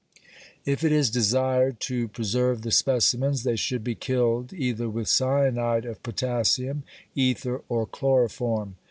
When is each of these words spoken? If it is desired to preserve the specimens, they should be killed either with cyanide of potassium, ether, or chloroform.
If 0.65 0.83
it 0.83 0.91
is 0.91 1.11
desired 1.11 1.79
to 1.81 2.07
preserve 2.07 2.63
the 2.63 2.71
specimens, 2.71 3.43
they 3.43 3.55
should 3.55 3.83
be 3.83 3.93
killed 3.93 4.51
either 4.51 4.89
with 4.89 5.07
cyanide 5.07 5.85
of 5.85 6.01
potassium, 6.01 6.81
ether, 7.13 7.61
or 7.69 7.85
chloroform. 7.85 8.77